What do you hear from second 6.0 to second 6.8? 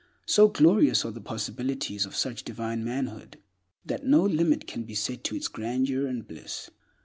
and bliss.